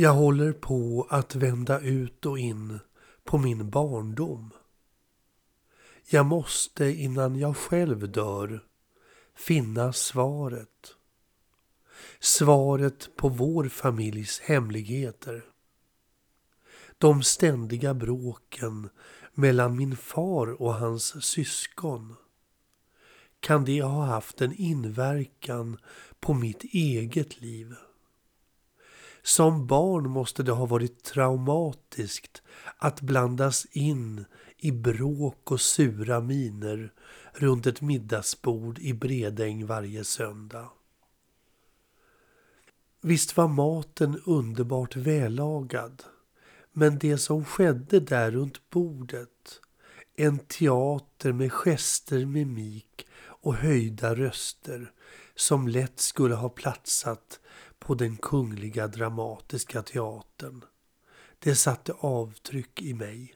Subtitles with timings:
[0.00, 2.78] Jag håller på att vända ut och in
[3.24, 4.50] på min barndom.
[6.10, 8.64] Jag måste innan jag själv dör
[9.34, 10.94] finna svaret.
[12.20, 15.44] Svaret på vår familjs hemligheter.
[16.98, 18.88] De ständiga bråken
[19.34, 22.16] mellan min far och hans syskon.
[23.40, 25.78] Kan det ha haft en inverkan
[26.20, 27.74] på mitt eget liv?
[29.22, 32.42] Som barn måste det ha varit traumatiskt
[32.78, 34.24] att blandas in
[34.58, 36.92] i bråk och sura miner
[37.32, 40.70] runt ett middagsbord i Bredäng varje söndag.
[43.00, 46.02] Visst var maten underbart vällagad,
[46.72, 49.60] men det som skedde där runt bordet,
[50.16, 54.92] en teater med gester, mimik och höjda röster
[55.34, 57.40] som lätt skulle ha platsat
[57.80, 60.64] på den kungliga dramatiska teatern.
[61.38, 63.34] Det satte avtryck i mig.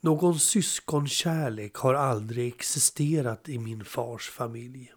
[0.00, 4.92] Någon syskonkärlek har aldrig existerat i min fars familj.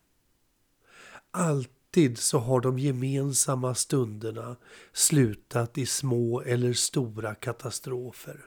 [1.32, 4.56] Alltid så har de gemensamma stunderna
[4.94, 8.46] slutat i små eller stora katastrofer.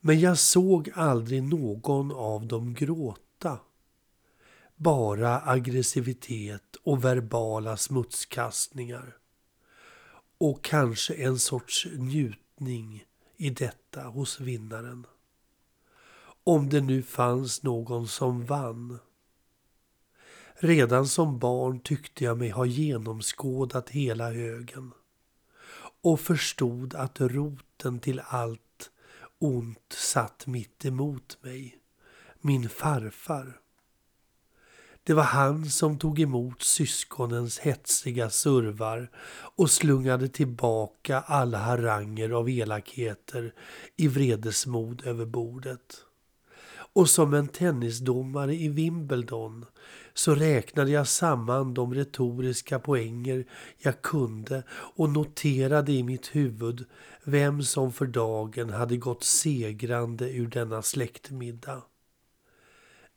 [0.00, 3.31] Men jag såg aldrig någon av dem gråta.
[4.82, 9.16] Bara aggressivitet och verbala smutskastningar.
[10.38, 13.04] Och kanske en sorts njutning
[13.36, 15.06] i detta hos vinnaren.
[16.44, 18.98] Om det nu fanns någon som vann.
[20.54, 24.92] Redan som barn tyckte jag mig ha genomskådat hela högen
[26.02, 28.90] och förstod att roten till allt
[29.38, 31.78] ont satt mitt emot mig.
[32.40, 33.61] Min farfar.
[35.04, 39.10] Det var han som tog emot syskonens hetsiga survar
[39.56, 43.54] och slungade tillbaka alla haranger av elakheter
[43.96, 45.96] i vredesmod över bordet.
[46.94, 49.64] Och som en tennisdomare i Wimbledon
[50.14, 53.44] så räknade jag samman de retoriska poänger
[53.78, 56.84] jag kunde och noterade i mitt huvud
[57.24, 61.82] vem som för dagen hade gått segrande ur denna släktmiddag.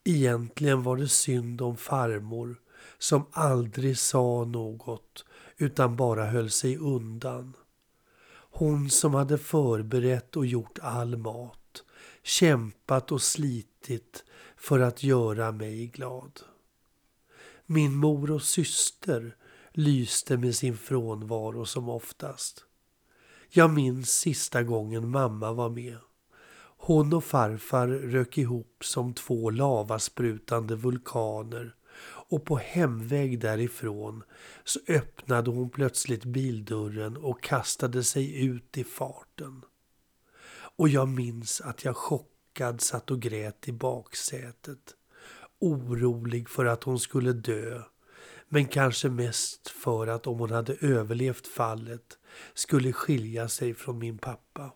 [0.08, 2.62] Egentligen var det synd om farmor
[2.98, 5.26] som aldrig sa något
[5.58, 7.54] utan bara höll sig undan.
[8.52, 11.84] Hon som hade förberett och gjort all mat,
[12.24, 14.24] kämpat och slitit
[14.58, 16.40] för att göra mig glad.
[17.66, 19.36] Min mor och syster
[19.72, 22.66] lyste med sin frånvaro som oftast.
[23.50, 25.98] Jag minns sista gången mamma var med.
[26.88, 31.76] Hon och farfar rök ihop som två lavasprutande vulkaner
[32.30, 34.24] och på hemväg därifrån
[34.64, 39.62] så öppnade hon plötsligt bildörren och kastade sig ut i farten.
[40.78, 44.96] Och jag minns att jag chockad satt och grät i baksätet.
[45.60, 47.82] Orolig för att hon skulle dö
[48.50, 52.18] men kanske mest för att om hon hade överlevt fallet
[52.54, 54.72] skulle skilja sig från min pappa.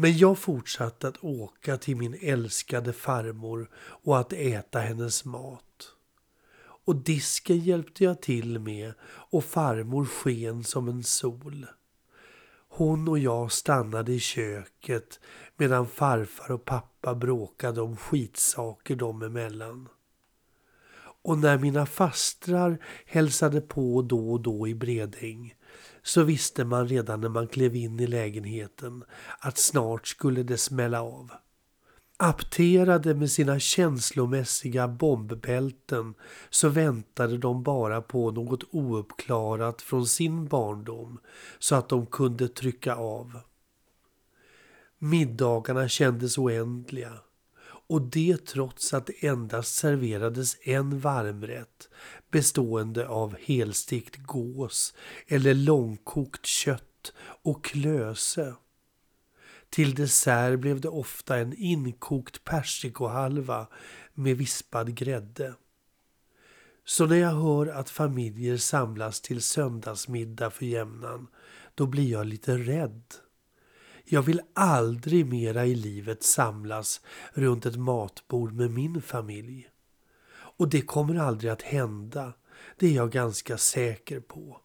[0.00, 5.92] Men jag fortsatte att åka till min älskade farmor och att äta hennes mat.
[6.84, 11.66] Och disken hjälpte jag till med och farmor sken som en sol.
[12.68, 15.20] Hon och jag stannade i köket
[15.56, 19.88] medan farfar och pappa bråkade om skitsaker dem emellan.
[21.22, 25.54] Och när mina fastrar hälsade på då och då i Bredäng
[26.02, 29.04] så visste man redan när man klev in i lägenheten
[29.38, 31.30] att snart skulle det smälla av.
[32.16, 36.14] Apterade med sina känslomässiga bombbälten
[36.50, 41.20] så väntade de bara på något ouppklarat från sin barndom
[41.58, 43.40] så att de kunde trycka av.
[44.98, 47.12] Middagarna kändes oändliga
[47.88, 51.88] och det trots att det endast serverades en varmrätt
[52.30, 54.94] bestående av helstekt gås
[55.26, 58.54] eller långkokt kött och klöse.
[59.70, 63.66] Till dessert blev det ofta en inkokt persikohalva
[64.14, 65.54] med vispad grädde.
[66.84, 71.26] Så när jag hör att familjer samlas till söndagsmiddag för jämnan,
[71.74, 73.14] då blir jag lite rädd.
[74.10, 77.00] Jag vill aldrig mera i livet samlas
[77.32, 79.68] runt ett matbord med min familj.
[80.30, 82.32] Och det kommer aldrig att hända,
[82.78, 84.60] det är jag ganska säker på.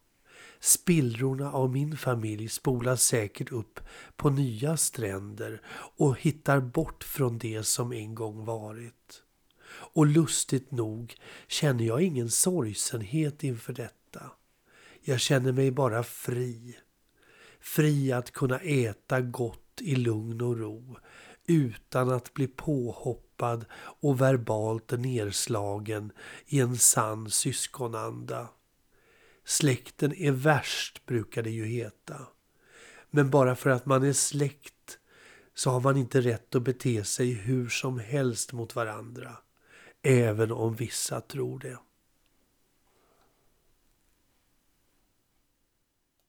[0.60, 3.80] Spillrorna av min familj spolas säkert upp
[4.16, 5.62] på nya stränder
[5.96, 9.22] och hittar bort från det som en gång varit.
[9.70, 11.14] Och lustigt nog
[11.46, 14.30] känner jag ingen sorgsenhet inför detta.
[15.00, 16.76] Jag känner mig bara fri.
[17.64, 20.96] Fri att kunna äta gott i lugn och ro
[21.46, 26.12] utan att bli påhoppad och verbalt nerslagen
[26.46, 28.48] i en sann syskonanda.
[29.44, 32.20] Släkten är värst, brukar det ju heta.
[33.10, 34.98] Men bara för att man är släkt
[35.54, 39.36] så har man inte rätt att bete sig hur som helst mot varandra.
[40.02, 41.78] Även om vissa tror det.